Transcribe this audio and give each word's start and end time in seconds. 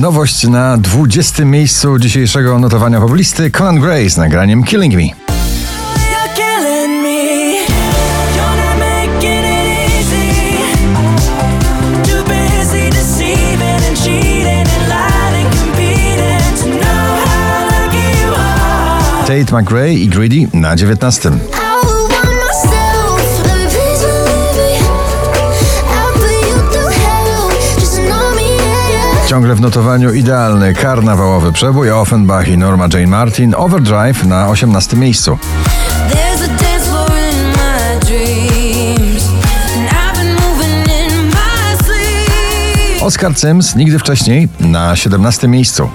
Nowość 0.00 0.48
na 0.48 0.76
20. 0.76 1.44
miejscu 1.44 1.98
dzisiejszego 1.98 2.58
notowania 2.58 3.00
poblisty 3.00 3.50
Conan 3.50 3.80
Gray 3.80 4.10
z 4.10 4.16
nagraniem 4.16 4.64
Killing 4.64 4.94
Me. 4.94 5.02
Tate 19.26 19.62
McRae 19.62 19.94
i 19.94 20.08
Greedy 20.08 20.48
na 20.52 20.76
19. 20.76 21.55
Ciągle 29.36 29.54
w 29.54 29.60
notowaniu 29.60 30.14
idealny 30.14 30.74
karnawałowy 30.74 31.52
przebój 31.52 31.90
Offenbach 31.90 32.48
i 32.48 32.58
Norma 32.58 32.88
Jane 32.92 33.06
Martin 33.06 33.54
Overdrive 33.54 34.24
na 34.24 34.48
18. 34.48 34.96
miejscu. 34.96 35.38
Oscar 43.00 43.34
Sims 43.38 43.76
nigdy 43.76 43.98
wcześniej 43.98 44.48
na 44.60 44.96
17. 44.96 45.48
miejscu. 45.48 45.88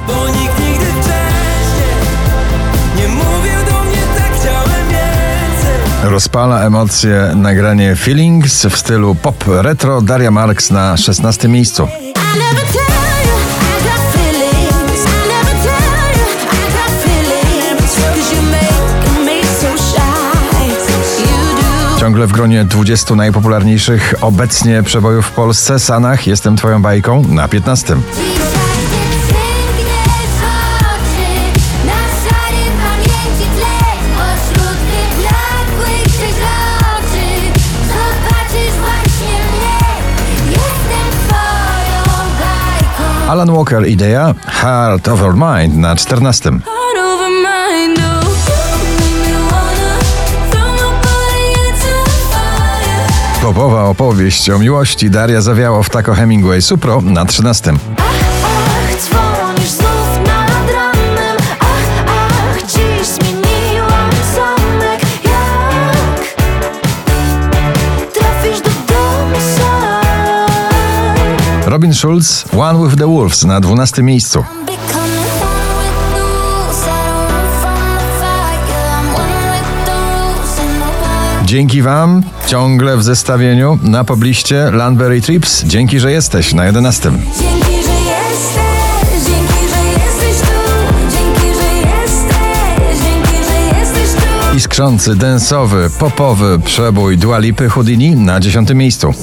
Tak. 6.01 6.11
Rozpala 6.11 6.61
emocje 6.61 7.31
nagranie 7.35 7.95
Feelings 7.95 8.65
w 8.65 8.77
stylu 8.77 9.15
pop 9.15 9.43
retro 9.47 10.01
Daria 10.01 10.31
Marks 10.31 10.71
na 10.71 10.97
16. 10.97 11.47
miejscu. 11.47 11.87
Ciągle 22.01 22.27
w 22.27 22.31
gronie 22.31 22.65
20 22.65 23.15
najpopularniejszych 23.15 24.13
obecnie 24.21 24.83
przebojów 24.83 25.25
w 25.25 25.31
Polsce 25.31 25.79
Sanach 25.79 26.27
Jestem 26.27 26.57
Twoją 26.57 26.81
bajką 26.81 27.23
na 27.27 27.47
15. 27.47 27.95
Na 27.95 27.99
szarym 32.23 32.73
pamięci 32.83 33.49
tle 33.55 33.65
Pośród 34.17 34.77
wyblakłych 34.77 36.03
przeźroczy 36.03 37.27
Zobaczysz 37.87 38.75
właśnie 38.79 39.37
mnie 39.51 39.79
Jestem 40.49 41.07
twoją 41.27 42.25
bajką 42.39 43.31
Alan 43.31 43.51
Walker 43.51 43.87
idea 43.87 44.33
Heart 44.47 45.07
Over 45.07 45.33
Mind 45.33 45.77
na 45.77 45.95
14. 45.95 46.51
Popowa 53.41 53.83
opowieść 53.83 54.49
o 54.49 54.59
miłości 54.59 55.09
Daria 55.09 55.41
Zawiało 55.41 55.83
w 55.83 55.89
Taco 55.89 56.13
Hemingway 56.13 56.61
Supro 56.61 57.01
na 57.01 57.25
13. 57.25 57.73
Ach, 57.97 58.03
ach, 58.45 58.95
dzwonisz 59.01 59.69
znów 59.69 60.19
nad 60.27 60.71
ranem 60.71 61.37
Ach, 61.59 62.05
ach, 62.07 62.61
dziś 62.63 63.07
zmieniłam 63.07 64.09
zamek 64.35 65.01
Jak 65.23 66.33
trafisz 68.13 68.61
do 68.61 68.69
domu 68.69 69.35
sam 69.57 70.51
Robin 71.65 71.93
Schulz 71.93 72.45
One 72.57 72.85
with 72.87 72.97
the 72.97 73.07
Wolves 73.07 73.43
na 73.43 73.59
12. 73.59 74.03
miejscu. 74.03 74.45
Dzięki 81.51 81.81
Wam 81.81 82.23
ciągle 82.47 82.97
w 82.97 83.03
zestawieniu 83.03 83.79
na 83.83 84.03
pobliście 84.03 84.71
Landberry 84.71 85.21
Trips. 85.21 85.63
Dzięki, 85.65 85.99
że 85.99 86.11
jesteś 86.11 86.53
na 86.53 86.65
11. 86.65 87.11
Dzięki, 87.11 87.71
że 87.71 87.93
jesteś, 88.11 89.23
dzięki, 89.25 89.67
że 89.69 89.83
jesteś 90.01 90.47
tu. 90.47 90.55
Dzięki, 91.11 91.47
że 91.59 91.89
jesteś, 91.89 92.99
dzięki, 93.03 93.45
że 93.45 93.79
jesteś 93.79 94.21
tu. 94.23 94.57
Iskrzący, 94.57 95.15
densowy, 95.15 95.89
popowy 95.99 96.59
przebój 96.59 97.17
Dua 97.17 97.39
Lipy 97.39 97.69
Houdini 97.69 98.15
na 98.15 98.39
10. 98.39 98.69
miejscu. 98.73 99.13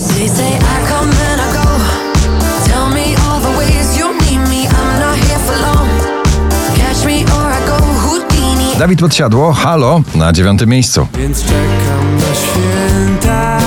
Dawid 8.79 9.01
Podsiadło 9.01 9.53
Halo 9.53 10.03
na 10.15 10.33
9. 10.33 10.67
miejscu. 10.67 11.07
Więc 11.19 11.43
czekam 11.43 12.17
na 12.17 12.35
święta, 12.35 13.59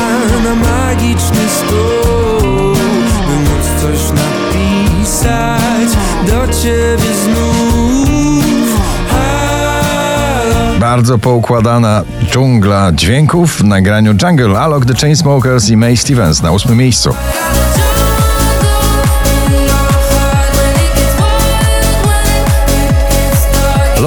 na 0.44 0.56
magiczny 0.56 1.50
stół, 1.50 2.76
by 3.28 3.36
móc 3.36 3.82
coś 3.82 4.00
napisać 4.20 5.98
do 6.28 6.54
ciebie 6.54 7.14
znów. 7.24 8.82
Halo. 9.12 10.80
Bardzo 10.80 11.18
poukładana 11.18 12.04
dżungla 12.32 12.92
dźwięków 12.92 13.56
w 13.58 13.64
nagraniu 13.64 14.16
Jungle, 14.24 14.60
Alok 14.60 14.86
The 14.86 14.94
Chainsmokers 14.94 15.70
i 15.70 15.78
May 15.78 15.98
Stevens 15.98 16.42
na 16.42 16.52
8. 16.52 16.78
miejscu. 16.78 17.16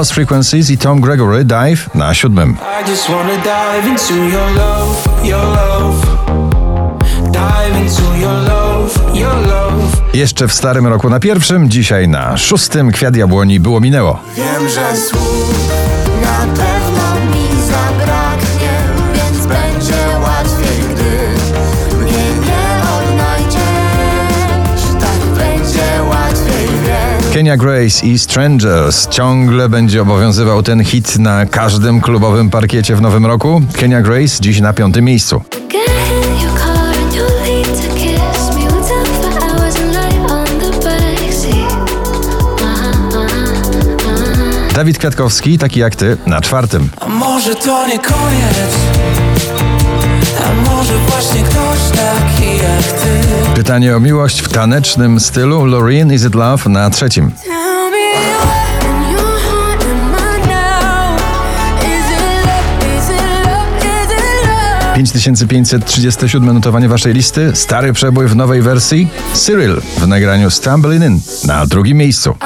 Lost 0.05 0.15
Frequencies 0.15 0.71
i 0.71 0.79
Tom 0.79 1.01
Gregory 1.01 1.45
Dive 1.45 1.91
na 1.95 2.15
7. 2.15 2.57
I 2.81 2.91
just 2.91 3.09
wanna 3.09 3.37
dive 3.37 3.89
into 3.89 4.15
your 4.15 4.51
love, 4.51 5.09
your 5.23 5.43
love. 5.43 6.07
Dive 7.33 7.83
into 7.83 8.17
your 8.17 8.33
love, 8.33 9.19
your 9.19 9.47
love. 9.47 9.97
Jeszcze 10.15 10.49
w 10.49 10.53
starym 10.53 10.87
roku 10.87 11.11
na 11.11 11.21
pierwszym, 11.21 11.71
dzisiaj 11.71 12.09
na 12.09 12.37
szóstym 12.37 12.93
Kwiat 12.93 13.17
Jabłoni 13.17 13.61
było 13.61 13.81
minęło. 13.81 14.21
Wiem, 14.37 14.69
że 14.69 14.97
słów 14.97 15.34
Kenya 27.34 27.56
Grace 27.56 28.06
i 28.06 28.19
Strangers 28.19 29.09
ciągle 29.09 29.69
będzie 29.69 30.03
obowiązywał 30.03 30.62
ten 30.62 30.84
hit 30.84 31.19
na 31.19 31.47
każdym 31.47 32.00
klubowym 32.00 32.50
parkiecie 32.50 32.97
w 32.97 33.00
nowym 33.00 33.27
roku. 33.27 33.62
Kenya 33.77 34.03
Grace 34.03 34.41
dziś 34.41 34.61
na 34.61 34.72
piątym 34.72 35.05
miejscu. 35.05 35.43
Dawid 44.75 44.99
Kwiatkowski, 44.99 45.59
taki 45.59 45.81
jak 45.81 45.97
ty, 45.97 46.17
na 46.27 46.41
czwartym. 46.41 46.89
A 47.00 47.09
może 47.09 47.55
to 47.55 47.87
nie 47.87 47.99
koniec? 47.99 49.34
A 50.43 50.71
może 50.71 50.93
właśnie 51.09 51.43
ktoś 51.43 51.78
taki 51.91 52.56
jak 52.56 52.93
ty? 52.93 53.55
Pytanie 53.55 53.97
o 53.97 54.00
miłość 54.00 54.41
w 54.41 54.49
tanecznym 54.49 55.21
stylu 55.21 55.65
Loreen 55.65 56.12
Is 56.12 56.25
It 56.25 56.34
Love 56.34 56.71
na 56.71 56.91
trzecim. 56.91 57.31
Tell 57.45 57.91
me 57.91 57.97
what 58.39 58.84
in 58.84 59.11
your 59.12 59.41
heart 59.41 59.84
am 59.84 60.15
I 60.15 60.49
now? 60.49 61.17
Is 61.83 62.11
it 62.11 62.47
love? 62.47 62.99
Is 62.99 63.09
it 63.09 63.47
love? 63.47 64.05
Is 64.05 64.11
it 64.11 64.47
love? 64.47 64.94
5537 64.94 66.55
notowanie 66.55 66.89
waszej 66.89 67.15
listy, 67.15 67.50
stary 67.55 67.93
przebój 67.93 68.27
w 68.27 68.37
nowej 68.37 68.62
wersji, 68.62 69.09
Cyril 69.34 69.81
w 69.99 70.06
nagraniu 70.06 70.50
Stumbling 70.50 71.05
In 71.05 71.21
na 71.44 71.67
drugim 71.67 71.99
miejscu. 71.99 72.37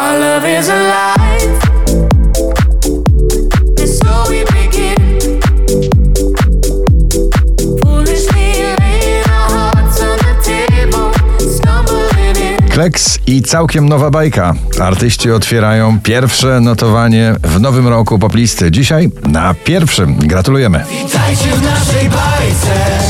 Kleks 12.79 13.19
i 13.27 13.43
całkiem 13.43 13.89
nowa 13.89 14.11
bajka. 14.11 14.55
Artyści 14.81 15.31
otwierają 15.31 16.01
pierwsze 16.01 16.61
notowanie 16.61 17.35
w 17.43 17.61
nowym 17.61 17.89
roku 17.89 18.19
poplisty. 18.19 18.71
Dzisiaj 18.71 19.11
na 19.23 19.55
pierwszym. 19.55 20.17
Gratulujemy. 20.17 20.85
Witajcie 20.91 21.49
w 21.57 21.63
naszej 21.63 22.09
bajce. 22.09 23.08